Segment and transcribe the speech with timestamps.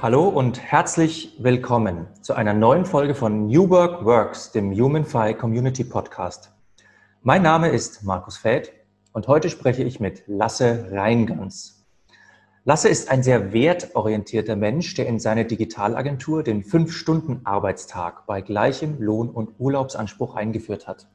[0.00, 5.82] Hallo und herzlich willkommen zu einer neuen Folge von New Work Works, dem HumanFi Community
[5.82, 6.52] Podcast.
[7.22, 8.72] Mein Name ist Markus Fäth
[9.12, 11.84] und heute spreche ich mit Lasse Reingans.
[12.64, 19.30] Lasse ist ein sehr wertorientierter Mensch, der in seine Digitalagentur den Fünf-Stunden-Arbeitstag bei gleichem Lohn-
[19.30, 21.08] und Urlaubsanspruch eingeführt hat.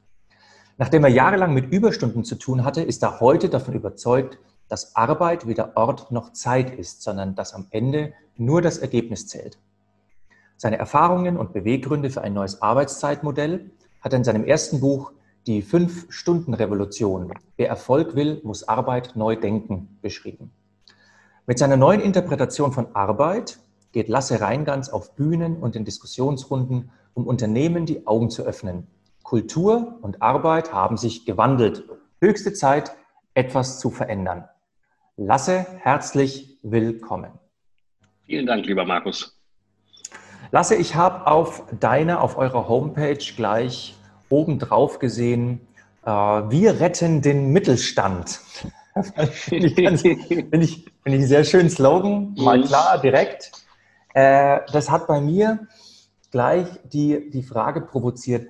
[0.76, 5.46] Nachdem er jahrelang mit Überstunden zu tun hatte, ist er heute davon überzeugt, dass Arbeit
[5.46, 9.58] weder Ort noch Zeit ist, sondern dass am Ende nur das Ergebnis zählt.
[10.56, 15.12] Seine Erfahrungen und Beweggründe für ein neues Arbeitszeitmodell hat er in seinem ersten Buch
[15.46, 17.32] Die Fünf-Stunden-Revolution.
[17.56, 20.52] Wer Erfolg will, muss Arbeit neu denken, beschrieben.
[21.46, 23.58] Mit seiner neuen Interpretation von Arbeit
[23.92, 28.86] geht Lasse Reingans auf Bühnen und in Diskussionsrunden, um Unternehmen die Augen zu öffnen.
[29.22, 31.84] Kultur und Arbeit haben sich gewandelt.
[32.20, 32.96] Höchste Zeit,
[33.34, 34.48] etwas zu verändern.
[35.16, 37.30] Lasse, herzlich willkommen.
[38.26, 39.38] Vielen Dank, lieber Markus.
[40.50, 43.94] Lasse, ich habe auf deiner, auf eurer Homepage gleich
[44.28, 45.60] oben drauf gesehen,
[46.04, 48.40] äh, wir retten den Mittelstand.
[49.30, 53.52] Finde ich, find ich, find ich einen sehr schönen Slogan, mal klar, direkt.
[54.14, 55.68] Äh, das hat bei mir
[56.32, 58.48] gleich die, die Frage provoziert,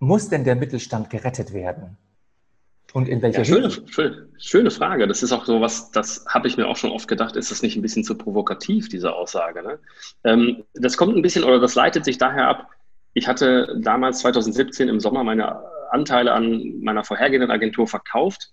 [0.00, 1.96] muss denn der Mittelstand gerettet werden?
[2.94, 5.08] Und in welcher ja, schöne, schöne, schöne, Frage.
[5.08, 7.60] Das ist auch so was, das habe ich mir auch schon oft gedacht, ist das
[7.60, 9.64] nicht ein bisschen zu provokativ, diese Aussage?
[9.64, 9.80] Ne?
[10.22, 12.70] Ähm, das kommt ein bisschen oder das leitet sich daher ab.
[13.12, 18.52] Ich hatte damals 2017 im Sommer meine Anteile an meiner vorhergehenden Agentur verkauft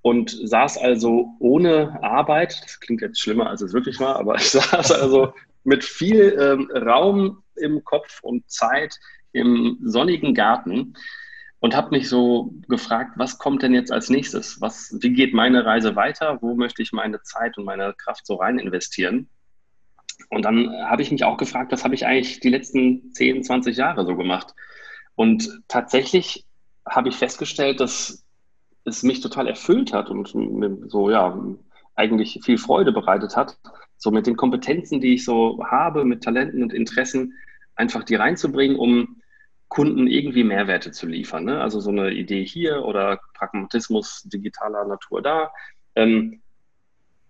[0.00, 2.58] und saß also ohne Arbeit.
[2.64, 6.70] Das klingt jetzt schlimmer, als es wirklich war, aber ich saß also mit viel ähm,
[6.74, 8.98] Raum im Kopf und Zeit
[9.32, 10.94] im sonnigen Garten
[11.64, 14.60] und habe mich so gefragt, was kommt denn jetzt als nächstes?
[14.60, 16.36] Was, wie geht meine Reise weiter?
[16.42, 19.30] Wo möchte ich meine Zeit und meine Kraft so rein investieren?
[20.28, 23.78] Und dann habe ich mich auch gefragt, was habe ich eigentlich die letzten 10, 20
[23.78, 24.54] Jahre so gemacht?
[25.14, 26.44] Und tatsächlich
[26.86, 28.26] habe ich festgestellt, dass
[28.84, 31.34] es mich total erfüllt hat und mir so, ja,
[31.94, 33.56] eigentlich viel Freude bereitet hat,
[33.96, 37.32] so mit den Kompetenzen, die ich so habe, mit Talenten und Interessen,
[37.74, 39.22] einfach die reinzubringen, um
[39.68, 41.44] Kunden irgendwie Mehrwerte zu liefern.
[41.44, 41.60] Ne?
[41.60, 45.52] Also so eine Idee hier oder Pragmatismus digitaler Natur da.
[45.94, 46.40] Ähm,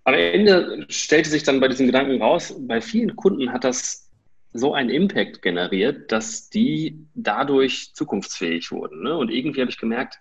[0.04, 4.10] am Ende stellte sich dann bei diesen Gedanken raus, bei vielen Kunden hat das
[4.52, 9.02] so einen Impact generiert, dass die dadurch zukunftsfähig wurden.
[9.02, 9.16] Ne?
[9.16, 10.20] Und irgendwie habe ich gemerkt,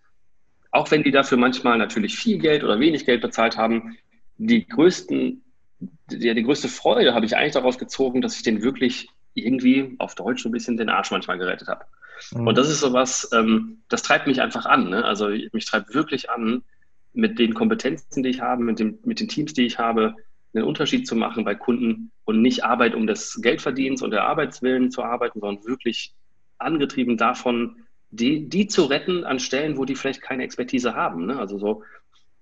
[0.71, 3.95] auch wenn die dafür manchmal natürlich viel Geld oder wenig Geld bezahlt haben,
[4.37, 5.43] die größten,
[6.09, 10.15] ja, die größte Freude habe ich eigentlich daraus gezogen, dass ich den wirklich irgendwie auf
[10.15, 11.85] Deutsch ein bisschen den Arsch manchmal gerettet habe.
[12.31, 12.47] Mhm.
[12.47, 14.89] Und das ist sowas, ähm, das treibt mich einfach an.
[14.89, 15.03] Ne?
[15.05, 16.63] Also mich treibt wirklich an,
[17.13, 20.15] mit den Kompetenzen, die ich habe, mit, dem, mit den Teams, die ich habe,
[20.53, 24.91] einen Unterschied zu machen bei Kunden und nicht Arbeit um des Geldverdienens und der Arbeitswillen
[24.91, 26.13] zu arbeiten, sondern wirklich
[26.57, 31.25] angetrieben davon, die, die zu retten an Stellen, wo die vielleicht keine Expertise haben.
[31.25, 31.39] Ne?
[31.39, 31.83] Also so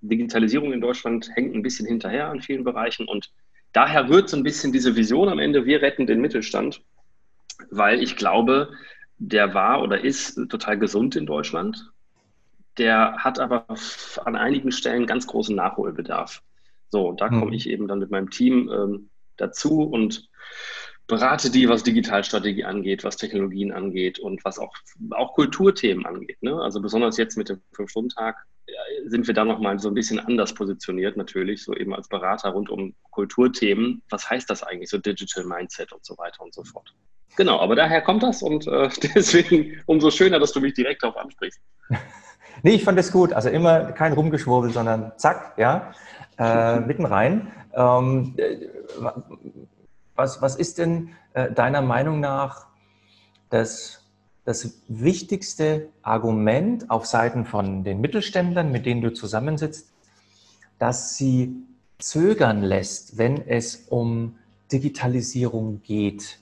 [0.02, 3.32] Digitalisierung in Deutschland hängt ein bisschen hinterher an vielen Bereichen und
[3.72, 6.82] daher rührt so ein bisschen diese Vision am Ende, wir retten den Mittelstand,
[7.70, 8.74] weil ich glaube,
[9.22, 11.92] der war oder ist total gesund in Deutschland.
[12.80, 13.66] Der hat aber
[14.26, 16.42] an einigen Stellen ganz großen Nachholbedarf.
[16.90, 17.54] So, da komme hm.
[17.54, 20.30] ich eben dann mit meinem Team ähm, dazu und
[21.12, 24.74] berate die, was Digitalstrategie angeht, was Technologien angeht und was auch,
[25.12, 26.42] auch Kulturthemen angeht.
[26.42, 26.56] Ne?
[26.56, 28.38] Also besonders jetzt mit dem Fünf-Stunden-Tag
[29.06, 32.70] sind wir da nochmal so ein bisschen anders positioniert natürlich, so eben als Berater rund
[32.70, 34.02] um Kulturthemen.
[34.10, 36.94] Was heißt das eigentlich, so Digital Mindset und so weiter und so fort.
[37.36, 41.18] Genau, aber daher kommt das und äh, deswegen umso schöner, dass du mich direkt darauf
[41.18, 41.60] ansprichst.
[42.64, 43.34] nee, ich fand das gut.
[43.34, 45.94] Also immer kein Rumgeschwurbel, sondern zack, ja,
[46.38, 47.52] äh, mitten rein.
[47.74, 48.36] Ähm,
[50.22, 52.68] was, was ist denn äh, deiner Meinung nach
[53.50, 54.06] das,
[54.46, 59.92] das wichtigste Argument auf Seiten von den Mittelständlern, mit denen du zusammensitzt,
[60.78, 61.56] dass sie
[61.98, 64.36] zögern lässt, wenn es um
[64.72, 66.40] Digitalisierung geht?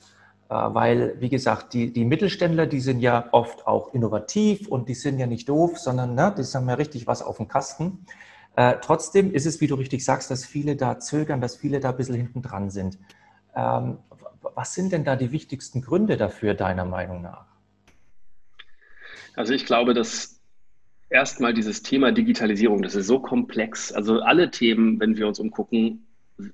[0.49, 4.93] Äh, weil, wie gesagt, die, die Mittelständler, die sind ja oft auch innovativ und die
[4.93, 8.05] sind ja nicht doof, sondern ne, die haben ja richtig was auf dem Kasten.
[8.57, 11.91] Äh, trotzdem ist es, wie du richtig sagst, dass viele da zögern, dass viele da
[11.91, 12.97] ein bisschen hinten dran sind.
[13.59, 13.97] Ähm,
[14.55, 17.45] was sind denn da die wichtigsten Gründe dafür, deiner Meinung nach?
[19.35, 20.41] Also ich glaube, dass
[21.09, 23.91] erstmal dieses Thema Digitalisierung, das ist so komplex.
[23.91, 26.05] Also alle Themen, wenn wir uns umgucken,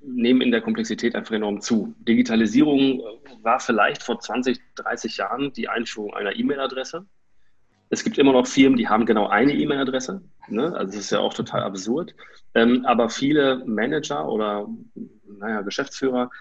[0.02, 1.94] nehmen in der Komplexität einfach enorm zu.
[2.00, 3.02] Digitalisierung
[3.44, 7.06] war vielleicht vor 20, 30 Jahren die Einführung einer E-Mail-Adresse.
[7.90, 10.24] Es gibt immer noch Firmen, die haben genau eine E-Mail-Adresse.
[10.48, 10.76] Ne?
[10.76, 12.16] Also das ist ja auch total absurd.
[12.56, 14.68] Ähm, aber viele Manager oder
[15.40, 16.32] naja, Geschäftsführer,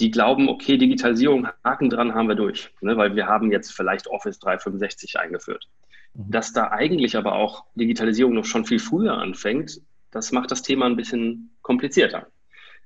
[0.00, 4.06] die glauben, okay, Digitalisierung, Haken dran haben wir durch, ne, weil wir haben jetzt vielleicht
[4.08, 5.68] Office 365 eingeführt.
[6.14, 6.30] Mhm.
[6.30, 9.80] Dass da eigentlich aber auch Digitalisierung noch schon viel früher anfängt,
[10.10, 12.26] das macht das Thema ein bisschen komplizierter.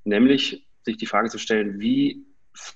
[0.05, 2.25] Nämlich sich die Frage zu stellen, wie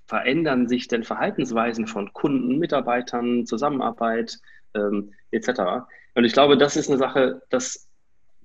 [0.06, 4.38] verändern sich denn Verhaltensweisen von Kunden, Mitarbeitern, Zusammenarbeit
[4.74, 5.86] ähm, etc.
[6.14, 7.88] Und ich glaube, das ist eine Sache, das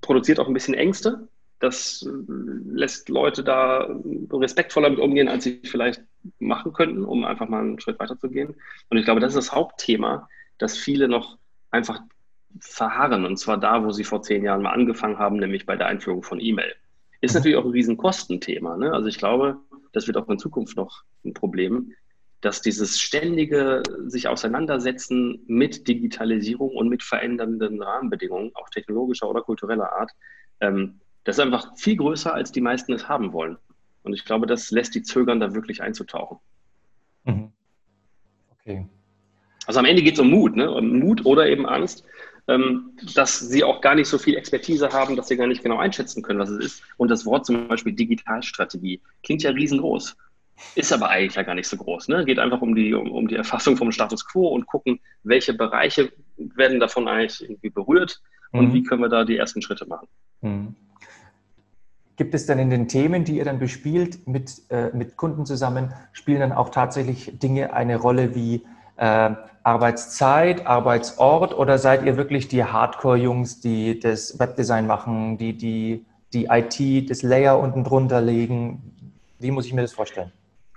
[0.01, 1.27] produziert auch ein bisschen Ängste.
[1.63, 3.87] Das lässt Leute da
[4.33, 6.01] respektvoller mit umgehen, als sie vielleicht
[6.39, 8.53] machen könnten, um einfach mal einen Schritt weiter zu gehen.
[8.89, 10.27] Und ich glaube, das ist das Hauptthema,
[10.57, 11.37] dass viele noch
[11.71, 12.01] einfach
[12.59, 13.23] verharren.
[13.23, 16.21] Und zwar da, wo sie vor zehn Jahren mal angefangen haben, nämlich bei der Einführung
[16.21, 16.75] von E-Mail.
[17.21, 17.37] Ist mhm.
[17.37, 18.75] natürlich auch ein Riesenkostenthema.
[18.75, 18.91] Ne?
[18.91, 19.55] Also ich glaube,
[19.93, 21.93] das wird auch in Zukunft noch ein Problem,
[22.41, 29.93] dass dieses ständige sich auseinandersetzen mit Digitalisierung und mit verändernden Rahmenbedingungen, auch technologischer oder kultureller
[29.93, 30.11] Art,
[30.59, 33.57] ähm, das ist einfach viel größer, als die meisten es haben wollen.
[34.03, 36.37] Und ich glaube, das lässt die zögern, da wirklich einzutauchen.
[37.23, 37.51] Mhm.
[38.51, 38.87] Okay.
[39.65, 40.69] Also am Ende geht es um Mut, ne?
[40.69, 42.03] Um Mut oder eben Angst,
[42.47, 45.77] ähm, dass sie auch gar nicht so viel Expertise haben, dass sie gar nicht genau
[45.77, 46.83] einschätzen können, was es ist.
[46.97, 50.17] Und das Wort zum Beispiel Digitalstrategie klingt ja riesengroß,
[50.75, 52.09] ist aber eigentlich ja gar nicht so groß.
[52.09, 52.25] Ne?
[52.25, 56.11] Geht einfach um die, um, um die Erfassung vom Status quo und gucken, welche Bereiche
[56.35, 58.21] werden davon eigentlich irgendwie berührt
[58.51, 58.73] und mhm.
[58.73, 60.07] wie können wir da die ersten Schritte machen.
[60.41, 60.75] Mhm.
[62.15, 65.93] Gibt es denn in den Themen, die ihr dann bespielt mit, äh, mit Kunden zusammen,
[66.11, 68.63] spielen dann auch tatsächlich Dinge eine Rolle wie
[68.97, 69.31] äh,
[69.63, 76.47] Arbeitszeit, Arbeitsort oder seid ihr wirklich die Hardcore-Jungs, die das Webdesign machen, die, die die
[76.49, 78.81] IT, das Layer unten drunter legen?
[79.39, 80.31] Wie muss ich mir das vorstellen?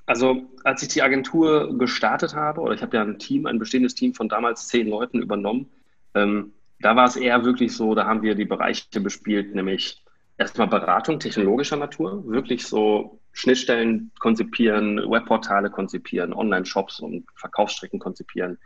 [0.06, 3.94] Also als ich die Agentur gestartet habe, oder ich habe ja ein Team, ein bestehendes
[3.94, 5.68] Team von damals zehn Leuten übernommen,
[6.14, 10.04] ähm, da war es eher wirklich so, da haben wir die Bereiche bespielt, nämlich
[10.38, 18.58] erstmal Beratung technologischer Natur, wirklich so Schnittstellen konzipieren, Webportale konzipieren, Online-Shops und Verkaufsstrecken konzipieren.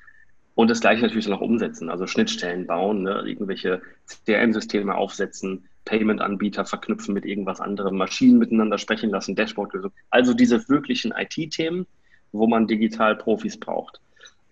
[0.55, 7.15] Und das gleiche natürlich noch umsetzen, also Schnittstellen bauen, ne, irgendwelche CRM-Systeme aufsetzen, Payment-Anbieter verknüpfen
[7.15, 9.95] mit irgendwas anderem, Maschinen miteinander sprechen lassen, Dashboard-Lösungen.
[10.11, 11.87] Also diese wirklichen IT-Themen,
[12.33, 14.01] wo man digital Profis braucht.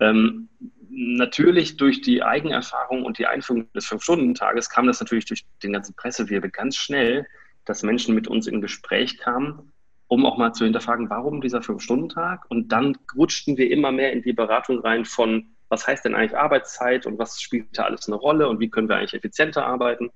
[0.00, 0.48] Ähm,
[0.90, 5.94] natürlich durch die Eigenerfahrung und die Einführung des Fünf-Stunden-Tages kam das natürlich durch den ganzen
[5.94, 7.26] Pressewirbel ganz schnell,
[7.64, 9.72] dass Menschen mit uns in Gespräch kamen,
[10.06, 12.46] um auch mal zu hinterfragen, warum dieser Fünf-Stunden-Tag?
[12.48, 16.36] Und dann rutschten wir immer mehr in die Beratung rein von, was heißt denn eigentlich
[16.36, 20.10] Arbeitszeit und was spielt da alles eine Rolle und wie können wir eigentlich effizienter arbeiten?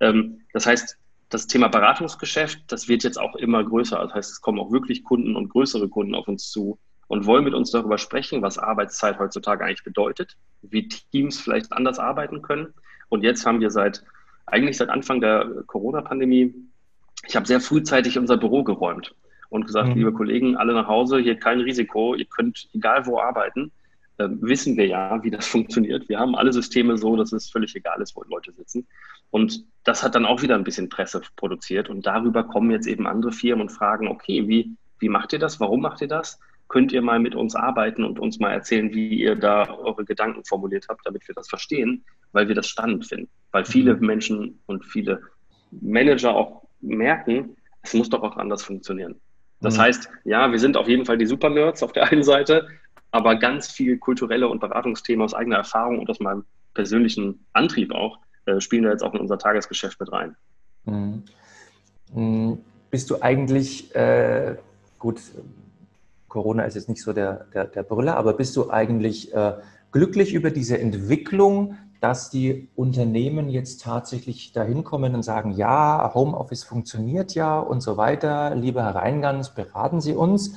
[0.00, 3.98] Ähm, das heißt, das Thema Beratungsgeschäft, das wird jetzt auch immer größer.
[3.98, 6.78] Das heißt, es kommen auch wirklich Kunden und größere Kunden auf uns zu,
[7.08, 11.98] und wollen mit uns darüber sprechen, was Arbeitszeit heutzutage eigentlich bedeutet, wie Teams vielleicht anders
[11.98, 12.74] arbeiten können.
[13.08, 14.02] Und jetzt haben wir seit,
[14.46, 16.54] eigentlich seit Anfang der Corona-Pandemie,
[17.26, 19.14] ich habe sehr frühzeitig unser Büro geräumt
[19.48, 19.94] und gesagt, mhm.
[19.94, 23.70] liebe Kollegen, alle nach Hause, hier kein Risiko, ihr könnt egal wo arbeiten.
[24.18, 26.08] Ähm, wissen wir ja, wie das funktioniert.
[26.08, 28.86] Wir haben alle Systeme so, dass es völlig egal ist, wo Leute sitzen.
[29.30, 31.90] Und das hat dann auch wieder ein bisschen Presse produziert.
[31.90, 35.60] Und darüber kommen jetzt eben andere Firmen und fragen, okay, wie, wie macht ihr das?
[35.60, 36.40] Warum macht ihr das?
[36.68, 40.44] Könnt ihr mal mit uns arbeiten und uns mal erzählen, wie ihr da eure Gedanken
[40.44, 43.28] formuliert habt, damit wir das verstehen, weil wir das spannend finden.
[43.52, 44.06] Weil viele mhm.
[44.06, 45.22] Menschen und viele
[45.70, 49.20] Manager auch merken, es muss doch auch anders funktionieren.
[49.60, 49.82] Das mhm.
[49.82, 52.68] heißt, ja, wir sind auf jeden Fall die Super-Nerds auf der einen Seite,
[53.10, 56.44] aber ganz viel kulturelle und Beratungsthemen aus eigener Erfahrung und aus meinem
[56.74, 60.36] persönlichen Antrieb auch, äh, spielen da jetzt auch in unser Tagesgeschäft mit rein.
[60.84, 61.22] Mhm.
[62.12, 62.58] mhm.
[62.88, 64.56] Bist du eigentlich, äh,
[64.98, 65.20] gut,
[66.36, 69.54] Corona ist jetzt nicht so der, der, der Brüller, aber bist du eigentlich äh,
[69.90, 76.62] glücklich über diese Entwicklung, dass die Unternehmen jetzt tatsächlich dahin kommen und sagen, ja, Homeoffice
[76.62, 78.54] funktioniert ja und so weiter.
[78.54, 80.52] Lieber Herr Reingans, beraten Sie uns.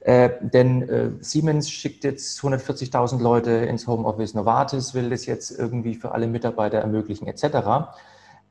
[0.00, 5.94] Äh, denn äh, Siemens schickt jetzt 140.000 Leute ins Homeoffice, Novartis will das jetzt irgendwie
[5.94, 7.44] für alle Mitarbeiter ermöglichen, etc.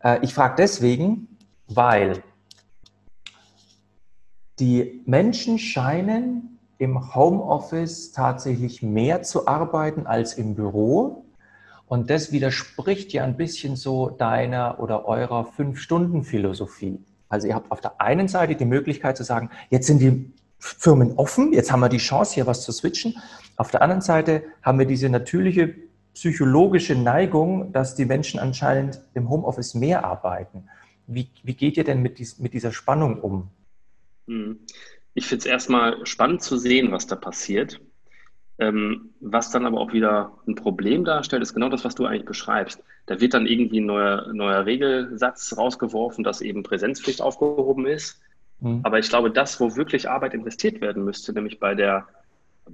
[0.03, 1.27] Äh, ich frage deswegen,
[1.67, 2.23] weil
[4.57, 11.25] die Menschen scheinen im Homeoffice tatsächlich mehr zu arbeiten als im Büro.
[11.85, 16.99] Und das widerspricht ja ein bisschen so deiner oder eurer Fünf-Stunden-Philosophie.
[17.29, 21.13] Also ihr habt auf der einen Seite die Möglichkeit zu sagen, jetzt sind die Firmen
[21.17, 23.13] offen, jetzt haben wir die Chance, hier was zu switchen.
[23.57, 25.75] Auf der anderen Seite haben wir diese natürliche
[26.15, 30.67] psychologische Neigung, dass die Menschen anscheinend im Homeoffice mehr arbeiten.
[31.05, 33.51] Wie, wie geht ihr denn mit, dies, mit dieser Spannung um?
[35.13, 37.79] Ich finde es erstmal spannend zu sehen, was da passiert.
[38.59, 42.25] Ähm, was dann aber auch wieder ein Problem darstellt, ist genau das, was du eigentlich
[42.25, 42.83] beschreibst.
[43.07, 48.21] Da wird dann irgendwie ein neuer, neuer Regelsatz rausgeworfen, dass eben Präsenzpflicht aufgehoben ist.
[48.59, 48.81] Mhm.
[48.83, 52.07] Aber ich glaube, das, wo wirklich Arbeit investiert werden müsste, nämlich bei der,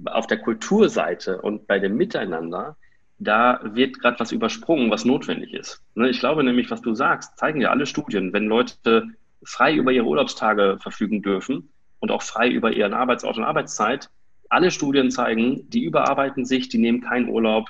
[0.04, 2.76] auf der Kulturseite und bei dem Miteinander,
[3.18, 5.82] da wird gerade was übersprungen, was notwendig ist.
[5.94, 9.04] Ne, ich glaube nämlich, was du sagst, zeigen ja alle Studien, wenn Leute
[9.42, 14.10] frei über ihre Urlaubstage verfügen dürfen und auch frei über ihren Arbeitsort und Arbeitszeit,
[14.48, 17.68] alle Studien zeigen, die überarbeiten sich, die nehmen keinen Urlaub,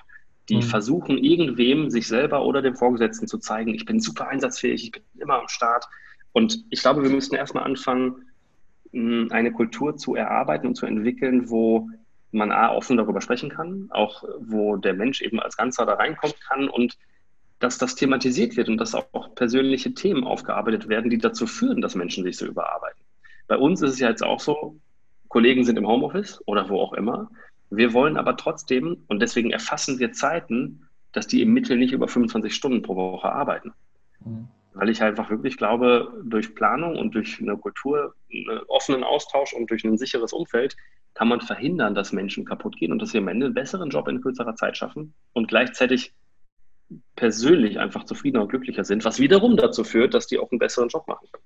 [0.49, 0.63] die mhm.
[0.63, 5.03] versuchen irgendwem, sich selber oder dem Vorgesetzten zu zeigen, ich bin super einsatzfähig, ich bin
[5.19, 5.87] immer am Start.
[6.33, 8.25] Und ich glaube, wir müssen erstmal anfangen,
[8.93, 11.91] eine Kultur zu erarbeiten und zu entwickeln, wo
[12.31, 16.37] man A, offen darüber sprechen kann, auch wo der Mensch eben als Ganzer da reinkommen
[16.47, 16.97] kann und
[17.59, 21.95] dass das thematisiert wird und dass auch persönliche Themen aufgearbeitet werden, die dazu führen, dass
[21.95, 22.98] Menschen sich so überarbeiten.
[23.49, 24.79] Bei uns ist es ja jetzt auch so,
[25.29, 27.31] Kollegen sind im Homeoffice oder wo auch immer.
[27.71, 32.09] Wir wollen aber trotzdem, und deswegen erfassen wir Zeiten, dass die im Mittel nicht über
[32.09, 33.73] 25 Stunden pro Woche arbeiten.
[34.25, 34.49] Mhm.
[34.75, 39.71] Weil ich einfach wirklich glaube, durch Planung und durch eine Kultur, einen offenen Austausch und
[39.71, 40.77] durch ein sicheres Umfeld
[41.15, 44.07] kann man verhindern, dass Menschen kaputt gehen und dass sie am Ende einen besseren Job
[44.09, 46.15] in kürzerer Zeit schaffen und gleichzeitig
[47.17, 50.89] persönlich einfach zufriedener und glücklicher sind, was wiederum dazu führt, dass die auch einen besseren
[50.89, 51.45] Job machen können.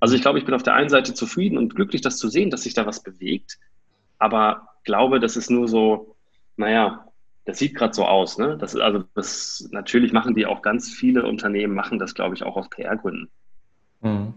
[0.00, 2.50] Also ich glaube, ich bin auf der einen Seite zufrieden und glücklich, das zu sehen,
[2.50, 3.58] dass sich da was bewegt,
[4.18, 6.16] aber glaube, das ist nur so,
[6.56, 7.06] naja,
[7.44, 8.38] das sieht gerade so aus.
[8.38, 8.56] Ne?
[8.58, 12.42] Das ist also das natürlich machen die auch ganz viele Unternehmen machen das, glaube ich,
[12.42, 13.28] auch aus PR-Gründen.
[14.00, 14.32] Mhm.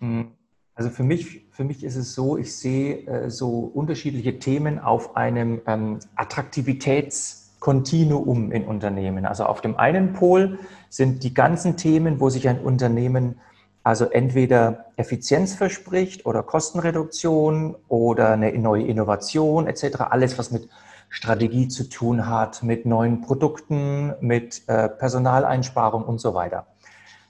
[0.00, 0.32] Mhm.
[0.74, 5.16] Also für mich, für mich ist es so, ich sehe äh, so unterschiedliche Themen auf
[5.16, 9.26] einem ähm, Attraktivitätskontinuum in Unternehmen.
[9.26, 10.58] Also auf dem einen Pol
[10.88, 13.38] sind die ganzen Themen, wo sich ein Unternehmen
[13.84, 20.02] also entweder Effizienz verspricht oder Kostenreduktion oder eine neue Innovation etc.
[20.10, 20.68] Alles, was mit
[21.08, 26.66] Strategie zu tun hat, mit neuen Produkten, mit äh, Personaleinsparung und so weiter.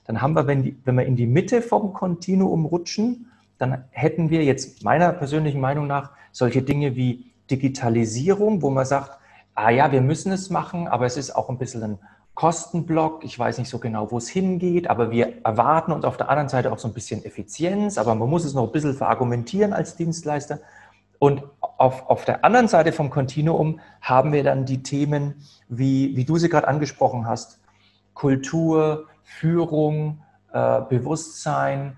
[0.05, 4.29] Dann haben wir, wenn, die, wenn wir in die Mitte vom Kontinuum rutschen, dann hätten
[4.29, 9.17] wir jetzt meiner persönlichen Meinung nach solche Dinge wie Digitalisierung, wo man sagt,
[9.55, 11.99] ah ja, wir müssen es machen, aber es ist auch ein bisschen ein
[12.35, 13.23] Kostenblock.
[13.23, 16.49] Ich weiß nicht so genau, wo es hingeht, aber wir erwarten uns auf der anderen
[16.49, 19.95] Seite auch so ein bisschen Effizienz, aber man muss es noch ein bisschen verargumentieren als
[19.95, 20.59] Dienstleister.
[21.19, 25.35] Und auf, auf der anderen Seite vom Kontinuum haben wir dann die Themen,
[25.69, 27.59] wie, wie du sie gerade angesprochen hast,
[28.13, 30.21] Kultur, Führung,
[30.51, 31.97] äh, Bewusstsein,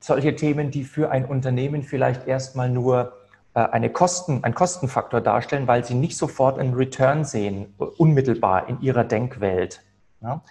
[0.00, 3.12] solche Themen, die für ein Unternehmen vielleicht erstmal nur
[3.60, 9.04] eine Kosten, einen Kostenfaktor darstellen, weil sie nicht sofort einen Return sehen, unmittelbar in ihrer
[9.04, 9.80] Denkwelt.
[10.20, 10.42] Ja?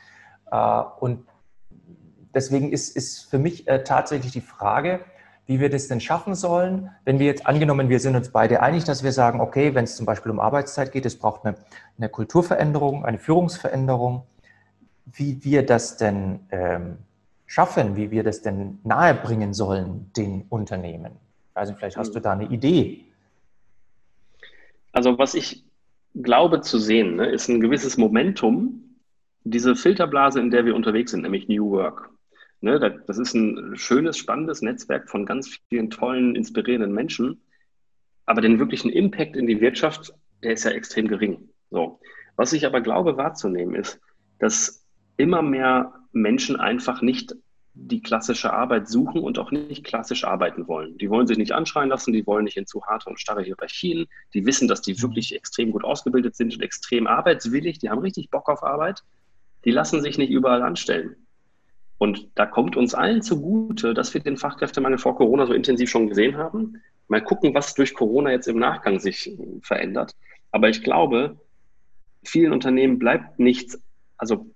[0.52, 1.26] Äh, und
[2.34, 5.02] deswegen ist, ist für mich äh, tatsächlich die Frage,
[5.46, 8.86] wie wir das denn schaffen sollen, wenn wir jetzt angenommen, wir sind uns beide einig,
[8.86, 11.58] dass wir sagen, okay, wenn es zum Beispiel um Arbeitszeit geht, es braucht eine,
[11.98, 14.24] eine Kulturveränderung, eine Führungsveränderung,
[15.06, 17.00] wie wir das denn ähm,
[17.46, 21.20] schaffen, wie wir das denn nahebringen sollen den Unternehmen.
[21.54, 23.06] Also vielleicht hast du da eine Idee.
[24.92, 25.64] Also was ich
[26.16, 29.00] glaube zu sehen, ne, ist ein gewisses Momentum,
[29.44, 32.10] diese Filterblase, in der wir unterwegs sind, nämlich New Work.
[32.62, 37.42] Ne, das ist ein schönes, spannendes Netzwerk von ganz vielen tollen, inspirierenden Menschen.
[38.26, 41.50] Aber den wirklichen Impact in die Wirtschaft, der ist ja extrem gering.
[41.72, 42.00] So.
[42.36, 44.00] Was ich aber glaube wahrzunehmen ist,
[44.40, 44.86] dass
[45.18, 47.36] immer mehr Menschen einfach nicht
[47.76, 50.98] die klassische Arbeit suchen und auch nicht klassisch arbeiten wollen.
[51.00, 54.08] Die wollen sich nicht anschreien lassen, die wollen nicht in zu harte und starre Hierarchien.
[54.34, 57.80] Die wissen, dass die wirklich extrem gut ausgebildet sind und extrem arbeitswillig.
[57.80, 59.04] Die haben richtig Bock auf Arbeit.
[59.66, 61.16] Die lassen sich nicht überall anstellen.
[61.98, 66.10] Und da kommt uns allen zugute, dass wir den Fachkräftemangel vor Corona so intensiv schon
[66.10, 66.82] gesehen haben.
[67.08, 70.16] Mal gucken, was durch Corona jetzt im Nachgang sich verändert.
[70.52, 71.40] Aber ich glaube,
[72.24, 73.82] vielen Unternehmen bleibt nichts,
[74.18, 74.48] also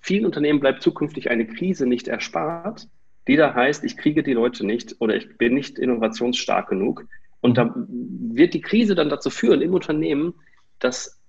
[0.00, 2.88] Vielen Unternehmen bleibt zukünftig eine Krise nicht erspart,
[3.26, 7.06] die da heißt, ich kriege die Leute nicht oder ich bin nicht innovationsstark genug.
[7.40, 10.34] Und da wird die Krise dann dazu führen im Unternehmen,
[10.78, 11.20] dass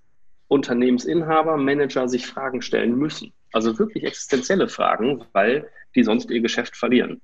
[0.48, 3.34] Unternehmensinhaber, Manager sich Fragen stellen müssen.
[3.52, 7.22] Also wirklich existenzielle Fragen, weil die sonst ihr Geschäft verlieren.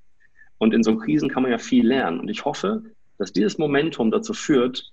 [0.58, 2.20] Und in so Krisen kann man ja viel lernen.
[2.20, 2.84] Und ich hoffe,
[3.18, 4.92] dass dieses Momentum dazu führt,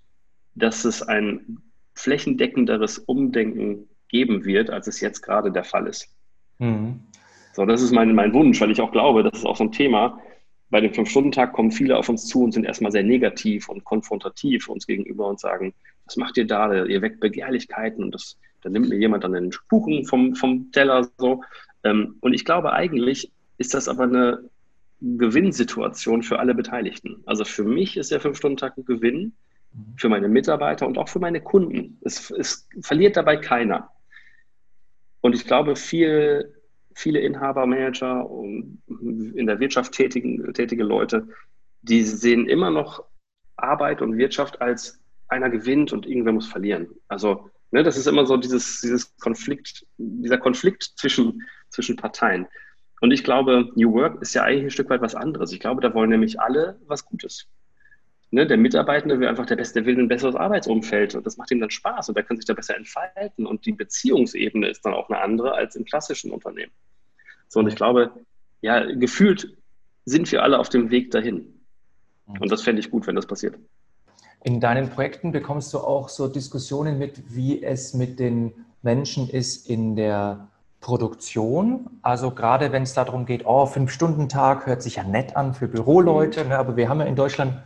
[0.54, 1.58] dass es ein
[1.94, 6.14] flächendeckenderes Umdenken geben wird, als es jetzt gerade der Fall ist.
[6.62, 7.00] Mhm.
[7.52, 9.72] So, das ist mein, mein Wunsch, weil ich auch glaube, das ist auch so ein
[9.72, 10.18] Thema.
[10.70, 14.68] Bei dem Fünf-Stunden-Tag kommen viele auf uns zu und sind erstmal sehr negativ und konfrontativ
[14.68, 15.74] uns gegenüber und sagen,
[16.06, 16.84] was macht ihr da?
[16.84, 21.08] Ihr weckt Begehrlichkeiten und das, dann nimmt mir jemand dann den Kuchen vom, vom Teller
[21.18, 21.42] so.
[21.84, 24.48] Ähm, und ich glaube, eigentlich ist das aber eine
[25.00, 27.22] Gewinnsituation für alle Beteiligten.
[27.26, 29.34] Also für mich ist der Fünf-Stunden-Tag ein Gewinn,
[29.96, 31.98] für meine Mitarbeiter und auch für meine Kunden.
[32.02, 33.90] Es, es verliert dabei keiner.
[35.22, 36.52] Und ich glaube, viel
[36.94, 38.82] viele Inhaber, Manager und
[39.34, 41.28] in der Wirtschaft tätigen, tätige Leute,
[41.82, 43.04] die sehen immer noch
[43.56, 46.88] Arbeit und Wirtschaft als einer gewinnt und irgendwer muss verlieren.
[47.08, 52.46] Also ne, das ist immer so dieses, dieses Konflikt, dieser Konflikt zwischen, zwischen Parteien.
[53.00, 55.52] Und ich glaube, New Work ist ja eigentlich ein Stück weit was anderes.
[55.52, 57.48] Ich glaube, da wollen nämlich alle was Gutes.
[58.34, 61.50] Ne, der Mitarbeitende will einfach der Beste, der will ein besseres Arbeitsumfeld und das macht
[61.50, 64.94] ihm dann Spaß und der kann sich da besser entfalten und die Beziehungsebene ist dann
[64.94, 66.72] auch eine andere als im klassischen Unternehmen.
[67.48, 68.10] So, und ich glaube,
[68.62, 69.54] ja, gefühlt
[70.06, 71.60] sind wir alle auf dem Weg dahin.
[72.26, 73.58] Und das fände ich gut, wenn das passiert.
[74.42, 79.68] In deinen Projekten bekommst du auch so Diskussionen mit, wie es mit den Menschen ist
[79.68, 80.48] in der
[80.80, 81.90] Produktion.
[82.00, 86.46] Also gerade wenn es darum geht, oh, Fünf-Stunden-Tag hört sich ja nett an für Büroleute,
[86.46, 86.56] ne?
[86.56, 87.62] aber wir haben ja in Deutschland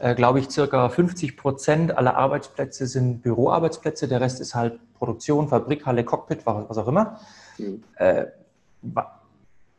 [0.00, 4.08] äh, glaube ich, circa 50 Prozent aller Arbeitsplätze sind Büroarbeitsplätze.
[4.08, 7.20] Der Rest ist halt Produktion, Fabrik, Halle, Cockpit, was auch immer.
[7.58, 7.82] Mhm.
[7.96, 8.24] Äh,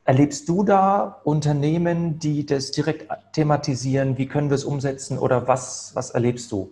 [0.06, 4.20] erlebst du da Unternehmen, die das direkt thematisieren?
[4.20, 6.72] Wie können wir es umsetzen oder was, was erlebst du?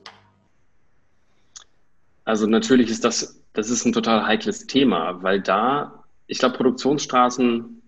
[2.24, 7.82] Also natürlich ist das, das ist ein total heikles Thema, weil da, ich glaube, Produktionsstraßen,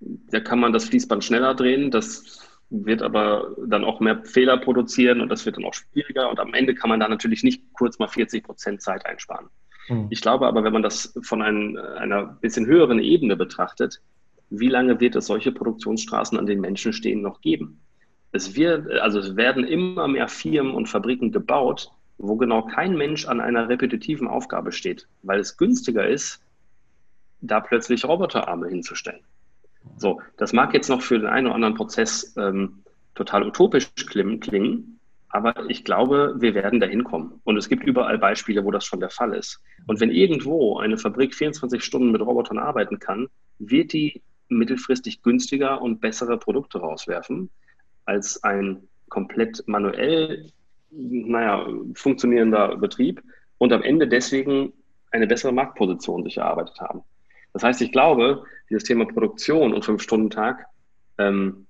[0.00, 1.92] da kann man das Fließband schneller drehen.
[1.92, 6.30] Das wird aber dann auch mehr Fehler produzieren und das wird dann auch schwieriger.
[6.30, 9.48] Und am Ende kann man da natürlich nicht kurz mal 40 Prozent Zeit einsparen.
[9.88, 10.06] Mhm.
[10.10, 14.00] Ich glaube aber, wenn man das von ein, einer bisschen höheren Ebene betrachtet,
[14.50, 17.80] wie lange wird es solche Produktionsstraßen, an denen Menschen stehen, noch geben?
[18.32, 23.26] Es wird, also es werden immer mehr Firmen und Fabriken gebaut, wo genau kein Mensch
[23.26, 26.40] an einer repetitiven Aufgabe steht, weil es günstiger ist,
[27.40, 29.22] da plötzlich Roboterarme hinzustellen.
[30.00, 32.82] So, das mag jetzt noch für den einen oder anderen Prozess ähm,
[33.14, 37.38] total utopisch klingen, aber ich glaube, wir werden dahin kommen.
[37.44, 39.60] Und es gibt überall Beispiele, wo das schon der Fall ist.
[39.86, 45.82] Und wenn irgendwo eine Fabrik 24 Stunden mit Robotern arbeiten kann, wird die mittelfristig günstiger
[45.82, 47.50] und bessere Produkte rauswerfen
[48.06, 50.50] als ein komplett manuell,
[50.90, 53.22] naja, funktionierender Betrieb
[53.58, 54.72] und am Ende deswegen
[55.10, 57.02] eine bessere Marktposition sich erarbeitet haben.
[57.52, 60.66] Das heißt, ich glaube, dieses Thema Produktion und Fünf-Stunden-Tag,
[61.18, 61.66] ähm,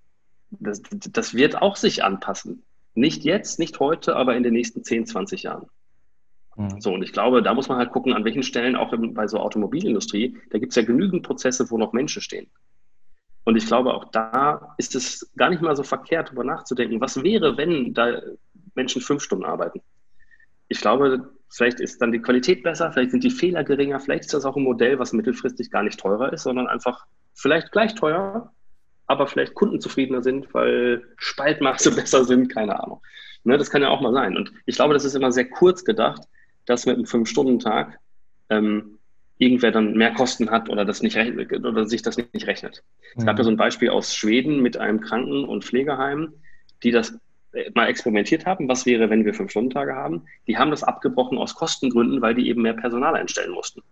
[0.51, 2.63] das, das wird auch sich anpassen.
[2.95, 5.67] Nicht jetzt, nicht heute, aber in den nächsten 10, 20 Jahren.
[6.57, 6.81] Mhm.
[6.81, 9.39] So, und ich glaube, da muss man halt gucken, an welchen Stellen, auch bei so
[9.39, 12.51] Automobilindustrie, da gibt es ja genügend Prozesse, wo noch Menschen stehen.
[13.45, 17.23] Und ich glaube, auch da ist es gar nicht mal so verkehrt, darüber nachzudenken, was
[17.23, 18.21] wäre, wenn da
[18.75, 19.81] Menschen fünf Stunden arbeiten.
[20.69, 24.35] Ich glaube, Vielleicht ist dann die Qualität besser, vielleicht sind die Fehler geringer, vielleicht ist
[24.35, 28.53] das auch ein Modell, was mittelfristig gar nicht teurer ist, sondern einfach vielleicht gleich teuer,
[29.07, 33.03] aber vielleicht kundenzufriedener sind, weil Spaltmaße besser sind, keine Ahnung.
[33.43, 34.37] Ne, das kann ja auch mal sein.
[34.37, 36.23] Und ich glaube, das ist immer sehr kurz gedacht,
[36.67, 37.99] dass mit einem Fünf-Stunden-Tag
[38.51, 38.99] ähm,
[39.39, 42.85] irgendwer dann mehr Kosten hat oder, das nicht oder sich das nicht rechnet.
[43.17, 46.35] Es gab ja so ein Beispiel aus Schweden mit einem Kranken- und Pflegeheim,
[46.83, 47.19] die das
[47.75, 50.25] mal experimentiert haben, was wäre, wenn wir Fünf-Stunden-Tage haben.
[50.47, 53.83] Die haben das abgebrochen aus Kostengründen, weil die eben mehr Personal einstellen mussten.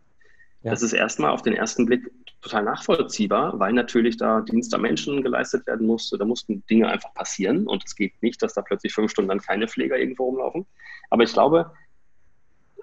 [0.62, 0.71] Ja.
[0.71, 5.23] Das ist erstmal auf den ersten Blick total nachvollziehbar, weil natürlich da Dienst am Menschen
[5.23, 6.18] geleistet werden musste.
[6.18, 9.40] Da mussten Dinge einfach passieren und es geht nicht, dass da plötzlich fünf Stunden dann
[9.40, 10.66] keine Pfleger irgendwo rumlaufen.
[11.11, 11.73] Aber ich glaube,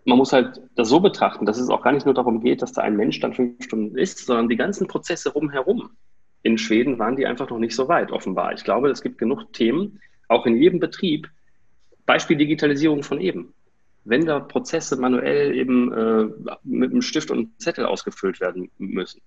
[0.05, 2.73] man muss halt das so betrachten, dass es auch gar nicht nur darum geht, dass
[2.73, 5.91] da ein Mensch dann fünf Stunden ist, sondern die ganzen Prozesse rumherum.
[6.43, 8.53] In Schweden waren die einfach noch nicht so weit, offenbar.
[8.53, 11.29] Ich glaube, es gibt genug Themen, auch in jedem Betrieb,
[12.05, 13.53] Beispiel Digitalisierung von eben.
[14.03, 19.21] Wenn da Prozesse manuell eben äh, mit einem Stift und Zettel ausgefüllt werden müssen,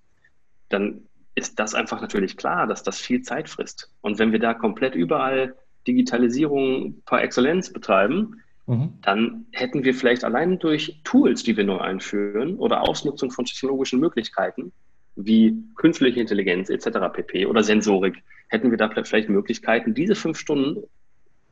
[0.69, 1.01] dann
[1.35, 3.91] ist das einfach natürlich klar, dass das viel Zeit frisst.
[4.01, 5.55] Und wenn wir da komplett überall
[5.87, 8.93] Digitalisierung par Exzellenz betreiben, mhm.
[9.01, 13.99] dann hätten wir vielleicht allein durch Tools, die wir neu einführen oder Ausnutzung von technologischen
[13.99, 14.71] Möglichkeiten,
[15.15, 16.99] wie künstliche Intelligenz etc.
[17.11, 17.45] pp.
[17.45, 20.83] oder Sensorik, hätten wir da vielleicht Möglichkeiten, diese fünf Stunden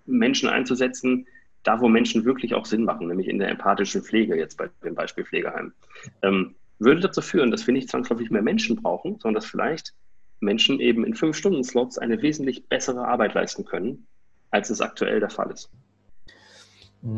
[0.05, 1.27] Menschen einzusetzen,
[1.63, 4.95] da wo Menschen wirklich auch Sinn machen, nämlich in der empathischen Pflege, jetzt bei dem
[4.95, 5.73] Beispiel Pflegeheim.
[6.21, 9.93] Ähm, würde dazu führen, dass wir nicht zwangsläufig mehr Menschen brauchen, sondern dass vielleicht
[10.39, 14.05] Menschen eben in fünf Stunden Slots eine wesentlich bessere Arbeit leisten können,
[14.51, 15.69] als es aktuell der Fall ist.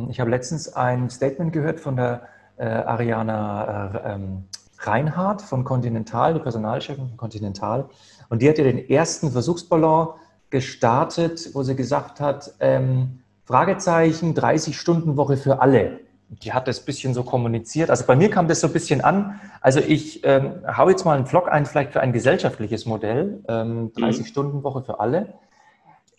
[0.09, 4.43] Ich habe letztens ein Statement gehört von der äh, Ariana äh, ähm,
[4.79, 7.89] Reinhardt von Continental, die Personalchefin von Continental.
[8.29, 10.09] Und die hat ja den ersten Versuchsballon
[10.49, 15.99] gestartet, wo sie gesagt hat, ähm, Fragezeichen, 30-Stunden-Woche für alle.
[16.29, 17.89] Die hat das ein bisschen so kommuniziert.
[17.89, 19.39] Also bei mir kam das so ein bisschen an.
[19.61, 23.91] Also ich ähm, hau jetzt mal einen Vlog ein, vielleicht für ein gesellschaftliches Modell, ähm,
[23.93, 24.85] 30-Stunden-Woche mhm.
[24.85, 25.33] für alle.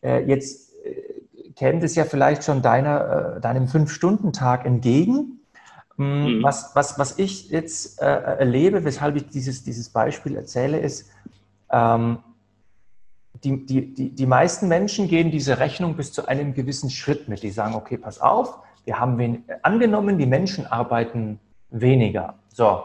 [0.03, 5.41] Äh, jetzt äh, käme das ja vielleicht schon deiner, äh, deinem Fünf-Stunden-Tag entgegen
[6.01, 6.43] Hm, mhm.
[6.43, 11.11] Was, was, was ich jetzt äh, erlebe, weshalb ich dieses, dieses Beispiel erzähle, ist,
[11.71, 12.19] ähm,
[13.45, 17.43] die, die, die, die meisten Menschen gehen diese Rechnung bis zu einem gewissen Schritt mit.
[17.43, 22.35] Die sagen, okay, pass auf, wir haben wen, angenommen, die Menschen arbeiten weniger.
[22.53, 22.83] So.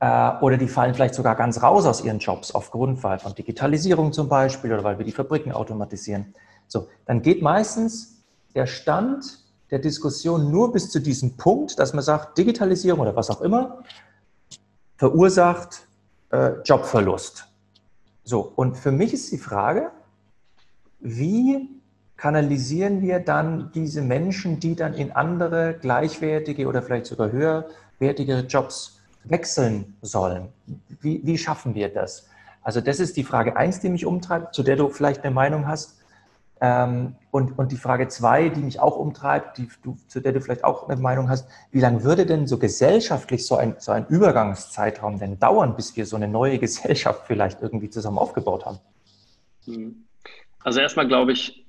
[0.00, 4.28] Äh, oder die fallen vielleicht sogar ganz raus aus ihren Jobs aufgrund von Digitalisierung zum
[4.28, 6.34] Beispiel oder weil wir die Fabriken automatisieren.
[6.66, 12.02] So, dann geht meistens der Stand der Diskussion nur bis zu diesem Punkt, dass man
[12.02, 13.82] sagt, Digitalisierung oder was auch immer
[14.96, 15.85] verursacht
[16.36, 17.46] äh, Jobverlust.
[18.24, 19.90] So, und für mich ist die Frage,
[21.00, 21.68] wie
[22.16, 29.00] kanalisieren wir dann diese Menschen, die dann in andere gleichwertige oder vielleicht sogar höherwertige Jobs
[29.24, 30.48] wechseln sollen?
[31.00, 32.28] Wie, wie schaffen wir das?
[32.62, 35.68] Also das ist die Frage eins, die mich umtreibt, zu der du vielleicht eine Meinung
[35.68, 36.00] hast.
[36.60, 40.40] Ähm, und, und die Frage zwei, die mich auch umtreibt, die du, zu der du
[40.40, 44.06] vielleicht auch eine Meinung hast, wie lange würde denn so gesellschaftlich so ein, so ein
[44.06, 48.78] Übergangszeitraum denn dauern, bis wir so eine neue Gesellschaft vielleicht irgendwie zusammen aufgebaut haben?
[49.66, 50.04] Hm.
[50.64, 51.66] Also erstmal glaube ich,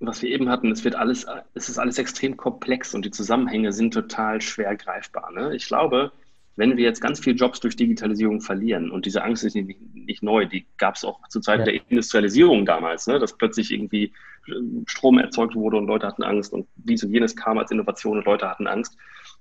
[0.00, 3.72] was wir eben hatten, es wird alles, es ist alles extrem komplex und die Zusammenhänge
[3.72, 5.32] sind total schwer greifbar.
[5.32, 5.56] Ne?
[5.56, 6.12] Ich glaube,
[6.58, 10.24] wenn wir jetzt ganz viele Jobs durch Digitalisierung verlieren, und diese Angst ist nicht, nicht
[10.24, 11.66] neu, die gab es auch zu Zeiten ja.
[11.66, 14.12] der Industrialisierung damals, ne, dass plötzlich irgendwie
[14.48, 18.18] ähm, Strom erzeugt wurde und Leute hatten Angst und dies und jenes kam als Innovation
[18.18, 18.96] und Leute hatten Angst.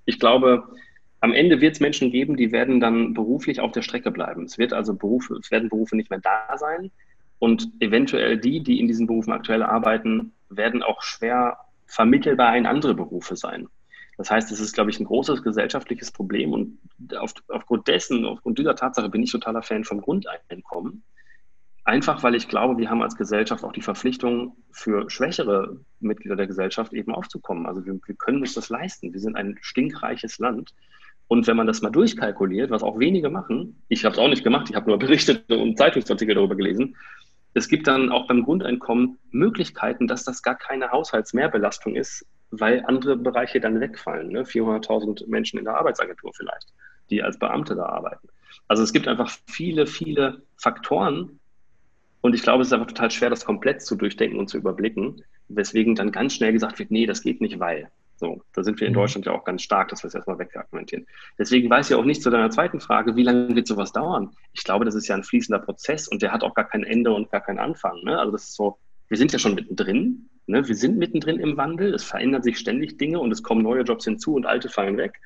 [0.06, 0.70] Ich glaube,
[1.20, 4.44] am Ende wird es Menschen geben, die werden dann beruflich auf der Strecke bleiben.
[4.44, 6.92] Es wird also Berufe, es werden Berufe nicht mehr da sein
[7.40, 12.94] und eventuell die, die in diesen Berufen aktuell arbeiten, werden auch schwer vermittelbar in andere
[12.94, 13.68] Berufe sein.
[14.18, 16.80] Das heißt, es ist, glaube ich, ein großes gesellschaftliches Problem und
[17.18, 21.04] auf, aufgrund dessen, aufgrund dieser Tatsache bin ich totaler Fan vom Grundeinkommen.
[21.84, 26.48] Einfach weil ich glaube, wir haben als Gesellschaft auch die Verpflichtung, für schwächere Mitglieder der
[26.48, 27.66] Gesellschaft eben aufzukommen.
[27.66, 29.14] Also wir, wir können uns das leisten.
[29.14, 30.74] Wir sind ein stinkreiches Land.
[31.30, 34.44] Und wenn man das mal durchkalkuliert, was auch wenige machen, ich habe es auch nicht
[34.44, 36.96] gemacht, ich habe nur Berichte und Zeitungsartikel darüber gelesen,
[37.58, 43.18] es gibt dann auch beim Grundeinkommen Möglichkeiten, dass das gar keine Haushaltsmehrbelastung ist, weil andere
[43.18, 44.30] Bereiche dann wegfallen.
[44.30, 44.44] Ne?
[44.44, 46.74] 400.000 Menschen in der Arbeitsagentur vielleicht,
[47.10, 48.30] die als Beamte da arbeiten.
[48.68, 51.40] Also es gibt einfach viele, viele Faktoren
[52.22, 55.24] und ich glaube, es ist einfach total schwer, das komplett zu durchdenken und zu überblicken,
[55.48, 57.90] weswegen dann ganz schnell gesagt wird, nee, das geht nicht, weil.
[58.18, 58.98] So, da sind wir in mhm.
[58.98, 61.06] Deutschland ja auch ganz stark, dass wir es erstmal wegargumentieren.
[61.38, 64.32] Deswegen weiß ich auch nicht zu deiner zweiten Frage, wie lange wird sowas dauern?
[64.54, 67.14] Ich glaube, das ist ja ein fließender Prozess und der hat auch gar kein Ende
[67.14, 68.04] und gar keinen Anfang.
[68.04, 68.18] Ne?
[68.18, 70.30] Also das ist so, wir sind ja schon mittendrin.
[70.48, 70.68] Ne?
[70.68, 71.94] Wir sind mittendrin im Wandel.
[71.94, 75.20] Es verändern sich ständig Dinge und es kommen neue Jobs hinzu und alte fallen weg.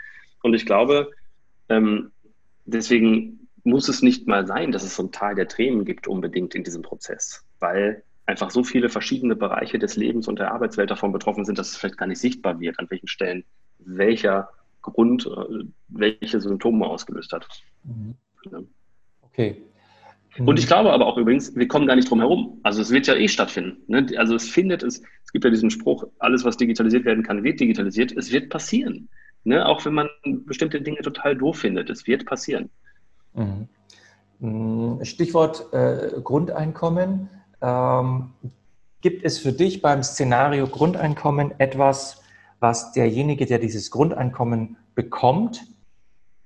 [0.44, 1.12] Und ich glaube,
[1.70, 2.12] ähm,
[2.66, 6.56] deswegen muss es nicht mal sein, dass es so ein Teil der Tränen gibt unbedingt
[6.56, 11.12] in diesem Prozess, weil einfach so viele verschiedene Bereiche des Lebens und der Arbeitswelt davon
[11.12, 13.44] betroffen sind, dass es vielleicht gar nicht sichtbar wird, an welchen Stellen
[13.80, 14.50] welcher
[14.82, 17.48] Grund, äh, welche Symptome ausgelöst hat.
[17.84, 18.16] Mhm.
[18.52, 18.60] Ja.
[19.22, 19.62] Okay.
[20.40, 22.60] Und ich glaube aber auch übrigens, wir kommen gar nicht drum herum.
[22.64, 23.82] Also es wird ja eh stattfinden.
[23.88, 24.08] Ne?
[24.18, 27.60] Also es findet es, es gibt ja diesen Spruch, alles, was digitalisiert werden kann, wird
[27.60, 28.14] digitalisiert.
[28.14, 29.10] Es wird passieren.
[29.44, 29.66] Ne?
[29.66, 30.08] Auch wenn man
[30.46, 32.70] bestimmte Dinge total doof findet, es wird passieren.
[33.34, 33.68] Mhm.
[34.40, 37.30] Mm, Stichwort äh, Grundeinkommen.
[37.62, 38.32] Ähm,
[39.02, 42.22] gibt es für dich beim Szenario Grundeinkommen etwas,
[42.60, 45.68] was derjenige, der dieses Grundeinkommen bekommt,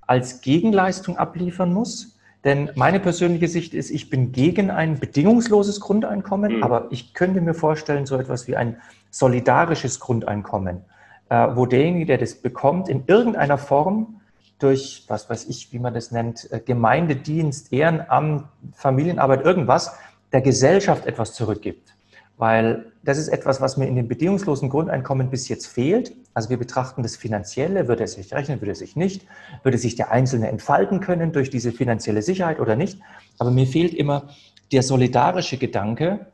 [0.00, 2.16] als Gegenleistung abliefern muss?
[2.44, 6.62] Denn meine persönliche Sicht ist, ich bin gegen ein bedingungsloses Grundeinkommen, mhm.
[6.62, 8.76] aber ich könnte mir vorstellen, so etwas wie ein
[9.10, 10.84] solidarisches Grundeinkommen,
[11.28, 14.20] äh, wo derjenige, der das bekommt, in irgendeiner Form
[14.58, 19.98] durch, was weiß ich, wie man das nennt, äh, Gemeindedienst, Ehrenamt, Familienarbeit, irgendwas,
[20.32, 21.94] der Gesellschaft etwas zurückgibt.
[22.38, 26.12] Weil das ist etwas, was mir in dem bedingungslosen Grundeinkommen bis jetzt fehlt.
[26.34, 29.26] Also wir betrachten das Finanzielle, würde es sich rechnen, würde es sich nicht,
[29.62, 33.00] würde sich der Einzelne entfalten können durch diese finanzielle Sicherheit oder nicht.
[33.38, 34.28] Aber mir fehlt immer
[34.70, 36.26] der solidarische Gedanke,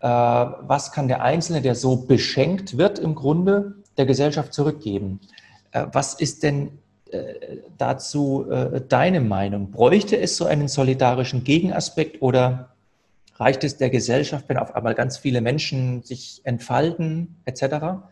[0.00, 5.20] äh, was kann der Einzelne, der so beschenkt wird, im Grunde der Gesellschaft zurückgeben.
[5.72, 6.78] Äh, was ist denn
[7.10, 8.46] äh, dazu
[8.88, 9.70] deine Meinung?
[9.70, 12.69] Bräuchte es so einen solidarischen Gegenaspekt oder
[13.40, 18.02] reicht es der Gesellschaft, wenn auf einmal ganz viele Menschen sich entfalten, etc.?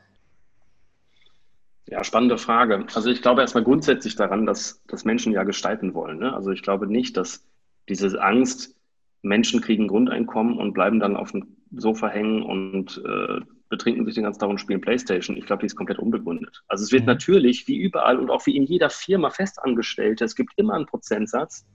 [1.86, 2.86] Ja, spannende Frage.
[2.94, 6.18] Also ich glaube erstmal grundsätzlich daran, dass, dass Menschen ja gestalten wollen.
[6.18, 6.34] Ne?
[6.34, 7.46] Also ich glaube nicht, dass
[7.88, 8.74] diese Angst,
[9.22, 14.24] Menschen kriegen Grundeinkommen und bleiben dann auf dem Sofa hängen und äh, betrinken sich den
[14.24, 15.36] ganzen Tag und spielen Playstation.
[15.36, 16.62] Ich glaube, die ist komplett unbegründet.
[16.68, 17.08] Also es wird mhm.
[17.08, 21.66] natürlich, wie überall und auch wie in jeder Firma Festangestellte, es gibt immer einen Prozentsatz,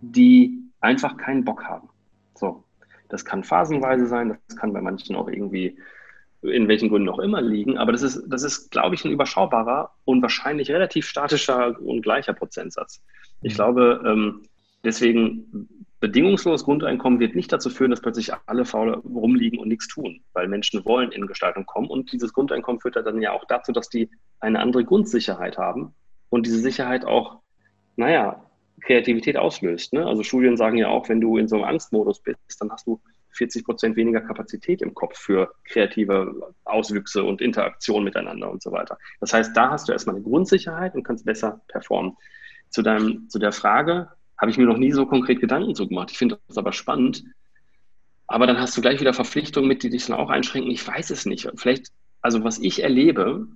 [0.00, 1.88] die einfach keinen Bock haben.
[2.34, 2.63] So.
[3.08, 5.78] Das kann phasenweise sein, das kann bei manchen auch irgendwie
[6.42, 7.78] in welchen Gründen auch immer liegen.
[7.78, 12.34] Aber das ist, das ist, glaube ich, ein überschaubarer und wahrscheinlich relativ statischer und gleicher
[12.34, 13.02] Prozentsatz.
[13.42, 13.56] Ich mhm.
[13.56, 14.42] glaube, ähm,
[14.84, 15.68] deswegen
[16.00, 20.48] bedingungslos Grundeinkommen wird nicht dazu führen, dass plötzlich alle faul rumliegen und nichts tun, weil
[20.48, 21.88] Menschen wollen in Gestaltung kommen.
[21.88, 25.94] Und dieses Grundeinkommen führt dann ja auch dazu, dass die eine andere Grundsicherheit haben
[26.28, 27.40] und diese Sicherheit auch,
[27.96, 28.43] naja,
[28.80, 29.92] Kreativität auslöst.
[29.92, 30.06] Ne?
[30.06, 33.00] Also Studien sagen ja auch, wenn du in so einem Angstmodus bist, dann hast du
[33.30, 38.98] 40 Prozent weniger Kapazität im Kopf für kreative Auswüchse und Interaktion miteinander und so weiter.
[39.20, 42.16] Das heißt, da hast du erstmal eine Grundsicherheit und kannst besser performen.
[42.70, 44.08] Zu, deinem, zu der Frage
[44.38, 46.10] habe ich mir noch nie so konkret Gedanken zu gemacht.
[46.10, 47.24] Ich finde das aber spannend.
[48.26, 50.70] Aber dann hast du gleich wieder Verpflichtungen mit, die dich dann auch einschränken.
[50.70, 51.48] Ich weiß es nicht.
[51.56, 51.88] Vielleicht,
[52.20, 53.48] also was ich erlebe,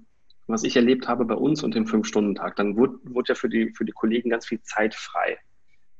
[0.49, 3.71] was ich erlebt habe bei uns und dem Fünf-Stunden-Tag, dann wurde, wurde ja für die,
[3.71, 5.39] für die Kollegen ganz viel Zeit frei.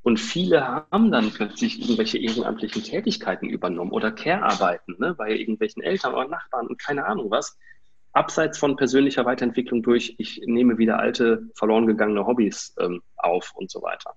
[0.03, 6.15] Und viele haben dann plötzlich irgendwelche ehrenamtlichen Tätigkeiten übernommen oder Care-Arbeiten ne, bei irgendwelchen Eltern
[6.15, 7.59] oder Nachbarn und keine Ahnung was.
[8.13, 13.71] Abseits von persönlicher Weiterentwicklung durch, ich nehme wieder alte, verloren gegangene Hobbys ähm, auf und
[13.71, 14.15] so weiter.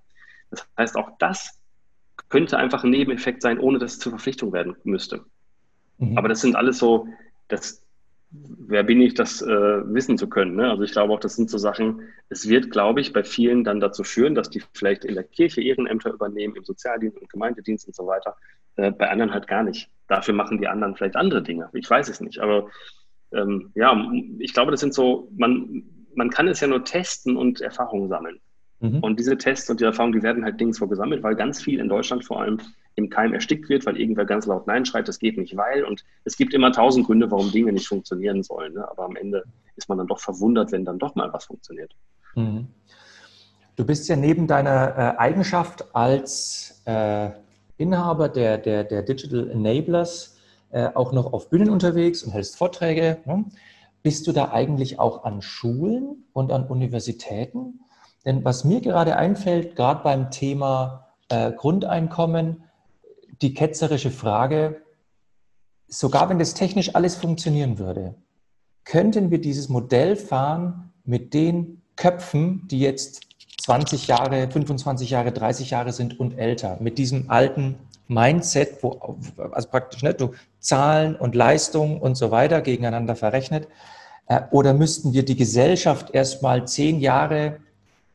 [0.50, 1.60] Das heißt, auch das
[2.30, 5.24] könnte einfach ein Nebeneffekt sein, ohne dass es zur Verpflichtung werden müsste.
[5.98, 6.16] Mhm.
[6.16, 7.06] Aber das sind alles so,
[7.48, 7.81] das,
[8.32, 10.56] wer bin ich, das äh, wissen zu können.
[10.56, 10.70] Ne?
[10.70, 13.80] Also ich glaube auch, das sind so Sachen, es wird, glaube ich, bei vielen dann
[13.80, 17.94] dazu führen, dass die vielleicht in der Kirche Ehrenämter übernehmen, im Sozialdienst und Gemeindedienst und
[17.94, 18.36] so weiter,
[18.76, 19.90] äh, bei anderen halt gar nicht.
[20.08, 21.68] Dafür machen die anderen vielleicht andere Dinge.
[21.74, 22.38] Ich weiß es nicht.
[22.38, 22.68] Aber
[23.32, 27.60] ähm, ja, ich glaube, das sind so, man, man kann es ja nur testen und
[27.60, 28.40] Erfahrungen sammeln.
[28.82, 28.98] Mhm.
[28.98, 31.88] Und diese Tests und die Erfahrungen, die werden halt nirgendwo gesammelt, weil ganz viel in
[31.88, 32.58] Deutschland vor allem
[32.96, 35.84] im Keim erstickt wird, weil irgendwer ganz laut Nein schreit, das geht nicht, weil.
[35.84, 38.74] Und es gibt immer tausend Gründe, warum Dinge nicht funktionieren sollen.
[38.74, 38.86] Ne?
[38.90, 39.44] Aber am Ende
[39.76, 41.94] ist man dann doch verwundert, wenn dann doch mal was funktioniert.
[42.34, 42.66] Mhm.
[43.76, 47.30] Du bist ja neben deiner äh, Eigenschaft als äh,
[47.78, 50.38] Inhaber der, der, der Digital Enablers
[50.70, 53.18] äh, auch noch auf Bühnen unterwegs und hältst Vorträge.
[53.26, 53.44] Ne?
[54.02, 57.78] Bist du da eigentlich auch an Schulen und an Universitäten?
[58.24, 62.64] Denn was mir gerade einfällt, gerade beim Thema äh, Grundeinkommen,
[63.40, 64.82] die ketzerische Frage,
[65.88, 68.14] sogar wenn das technisch alles funktionieren würde,
[68.84, 73.22] könnten wir dieses Modell fahren mit den Köpfen, die jetzt
[73.62, 77.76] 20 Jahre, 25 Jahre, 30 Jahre sind und älter, mit diesem alten
[78.08, 79.18] Mindset, wo
[79.52, 83.68] also praktisch nicht, du Zahlen und Leistung und so weiter gegeneinander verrechnet,
[84.26, 87.58] äh, oder müssten wir die Gesellschaft erstmal zehn Jahre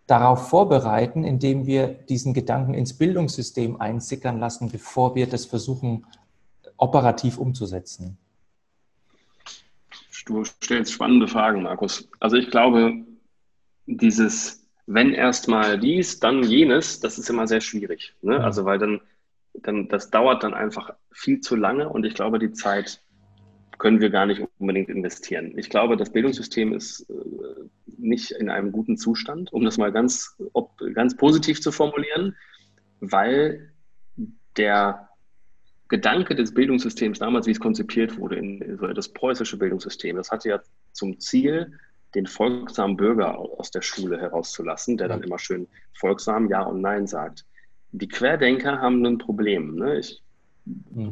[0.07, 6.05] darauf vorbereiten, indem wir diesen Gedanken ins Bildungssystem einsickern lassen, bevor wir das versuchen,
[6.77, 8.17] operativ umzusetzen?
[10.25, 12.09] Du stellst spannende Fragen, Markus.
[12.19, 13.05] Also ich glaube,
[13.85, 18.15] dieses wenn erstmal dies, dann jenes, das ist immer sehr schwierig.
[18.21, 18.41] Ne?
[18.41, 19.01] Also weil dann,
[19.53, 23.01] dann, das dauert dann einfach viel zu lange und ich glaube, die Zeit
[23.77, 25.57] können wir gar nicht unbedingt investieren.
[25.57, 27.13] Ich glaube, das Bildungssystem ist äh,
[27.97, 30.35] nicht in einem guten Zustand, um das mal ganz,
[30.93, 32.35] ganz positiv zu formulieren,
[32.99, 33.71] weil
[34.55, 35.09] der
[35.89, 40.59] Gedanke des Bildungssystems damals, wie es konzipiert wurde, in, das preußische Bildungssystem, das hatte ja
[40.91, 41.79] zum Ziel,
[42.15, 47.05] den folgsamen Bürger aus der Schule herauszulassen, der dann immer schön folgsam Ja und Nein
[47.05, 47.45] sagt.
[47.91, 49.75] Die Querdenker haben ein Problem.
[49.75, 49.99] Ne?
[49.99, 50.21] Ich.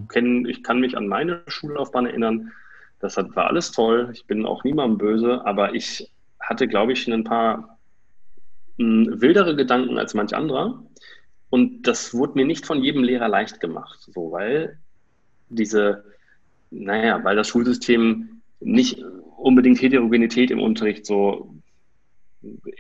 [0.10, 2.52] Kenn, ich kann mich an meine Schullaufbahn erinnern.
[3.00, 4.10] Das hat, war alles toll.
[4.14, 7.78] Ich bin auch niemandem böse, aber ich hatte, glaube ich, ein paar
[8.78, 10.84] hm, wildere Gedanken als manch anderer.
[11.50, 14.80] Und das wurde mir nicht von jedem Lehrer leicht gemacht, so, weil
[15.50, 16.04] diese,
[16.72, 19.02] naja, weil das Schulsystem nicht
[19.38, 21.56] unbedingt Heterogenität im Unterricht so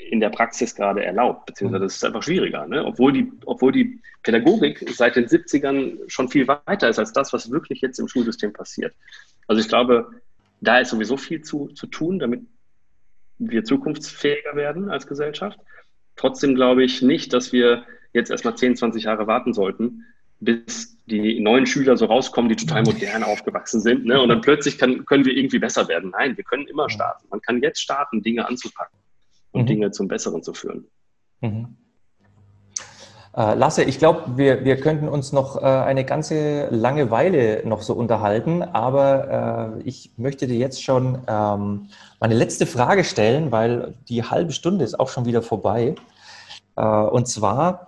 [0.10, 1.88] in der Praxis gerade erlaubt, beziehungsweise mhm.
[1.88, 2.86] das ist einfach schwieriger, ne?
[2.86, 7.52] obwohl, die, obwohl die Pädagogik seit den 70ern schon viel weiter ist als das, was
[7.52, 8.94] wirklich jetzt im Schulsystem passiert.
[9.48, 10.10] Also ich glaube,
[10.62, 12.42] da ist sowieso viel zu, zu tun, damit
[13.38, 15.60] wir zukunftsfähiger werden als Gesellschaft.
[16.16, 20.06] Trotzdem glaube ich nicht, dass wir jetzt erstmal 10, 20 Jahre warten sollten,
[20.40, 24.06] bis die neuen Schüler so rauskommen, die total modern aufgewachsen sind.
[24.06, 24.22] Ne?
[24.22, 26.12] Und dann plötzlich kann, können wir irgendwie besser werden.
[26.12, 27.28] Nein, wir können immer starten.
[27.30, 28.98] Man kann jetzt starten, Dinge anzupacken
[29.56, 29.68] und mhm.
[29.68, 30.86] Dinge zum Besseren zu führen.
[31.42, 31.78] Mhm.
[33.36, 37.82] Äh, Lasse, ich glaube, wir, wir könnten uns noch äh, eine ganze lange Weile noch
[37.82, 41.88] so unterhalten, aber äh, ich möchte dir jetzt schon ähm,
[42.22, 45.96] meine letzte Frage stellen, weil die halbe Stunde ist auch schon wieder vorbei.
[46.78, 47.88] Und zwar,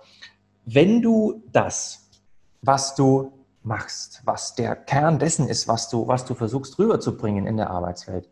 [0.64, 2.08] wenn du das,
[2.62, 7.58] was du machst, was der Kern dessen ist, was du, was du versuchst rüberzubringen in
[7.58, 8.30] der Arbeitswelt,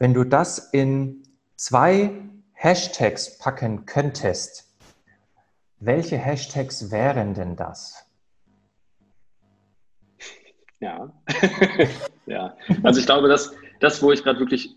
[0.00, 1.22] wenn du das in
[1.54, 2.10] zwei
[2.64, 4.74] Hashtags packen könntest,
[5.80, 8.10] welche Hashtags wären denn das?
[10.80, 11.12] Ja,
[12.26, 12.56] ja.
[12.82, 14.74] Also ich glaube, dass das, wo ich gerade wirklich,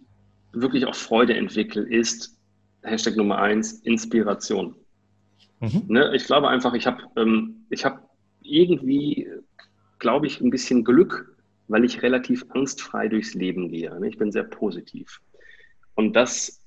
[0.51, 2.37] wirklich auch Freude entwickle, ist
[2.83, 4.75] Hashtag Nummer eins, Inspiration.
[5.61, 5.83] Mhm.
[5.87, 8.09] Ne, ich glaube einfach, ich habe ähm, hab
[8.41, 9.29] irgendwie,
[9.99, 11.37] glaube ich, ein bisschen Glück,
[11.69, 13.97] weil ich relativ angstfrei durchs Leben gehe.
[13.97, 14.09] Ne?
[14.09, 15.21] Ich bin sehr positiv.
[15.95, 16.61] Und das,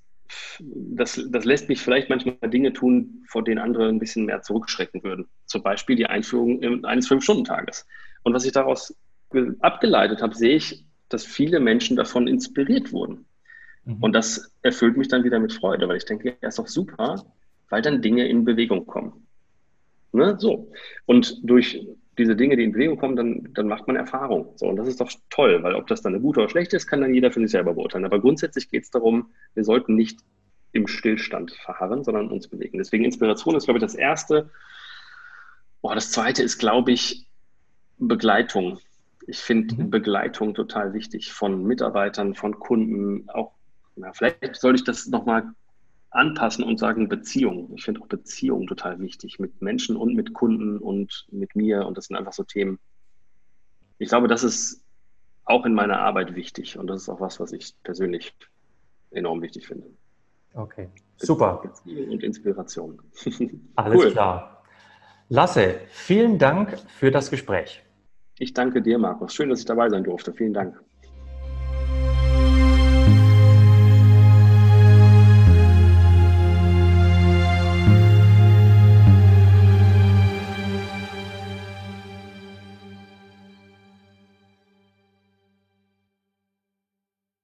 [0.61, 5.03] das, das lässt mich vielleicht manchmal Dinge tun, vor denen andere ein bisschen mehr zurückschrecken
[5.03, 5.29] würden.
[5.47, 7.87] Zum Beispiel die Einführung eines Fünf-Stunden-Tages.
[8.23, 8.95] Und was ich daraus
[9.61, 13.27] abgeleitet habe, sehe ich, dass viele Menschen davon inspiriert wurden.
[13.85, 14.03] Mhm.
[14.03, 17.25] Und das erfüllt mich dann wieder mit Freude, weil ich denke, er ist doch super,
[17.69, 19.27] weil dann Dinge in Bewegung kommen.
[20.13, 20.37] Ne?
[20.39, 20.71] So.
[21.07, 21.87] Und durch
[22.19, 24.53] diese Dinge, die in Bewegung kommen, dann, dann macht man Erfahrung.
[24.57, 26.87] So, und das ist doch toll, weil ob das dann eine gute oder schlechte ist,
[26.87, 28.05] kann dann jeder für sich selber beurteilen.
[28.05, 30.21] Aber grundsätzlich geht es darum, wir sollten nicht
[30.73, 32.79] im Stillstand verharren, sondern uns bewegen.
[32.79, 34.51] Deswegen Inspiration ist, glaube ich, das Erste.
[35.83, 37.27] Boah, das Zweite ist, glaube ich,
[37.99, 38.79] Begleitung.
[39.27, 39.91] Ich finde mhm.
[39.91, 43.29] Begleitung total wichtig von Mitarbeitern, von Kunden.
[43.31, 43.53] Auch,
[43.97, 45.53] na, vielleicht sollte ich das nochmal
[46.11, 47.73] anpassen und sagen Beziehung.
[47.75, 51.87] Ich finde auch Beziehung total wichtig mit Menschen und mit Kunden und mit mir.
[51.87, 52.79] Und das sind einfach so Themen.
[53.99, 54.85] Ich glaube, das ist
[55.45, 56.79] auch in meiner Arbeit wichtig.
[56.79, 58.35] Und das ist auch was, was ich persönlich
[59.11, 59.87] enorm wichtig finde.
[60.55, 61.61] Okay, super.
[61.63, 63.01] Beziehung und Inspiration.
[63.77, 64.11] Alles cool.
[64.11, 64.65] klar.
[65.29, 67.85] Lasse, vielen Dank für das Gespräch.
[68.39, 69.35] Ich danke dir, Markus.
[69.35, 70.33] Schön, dass ich dabei sein durfte.
[70.33, 70.83] Vielen Dank.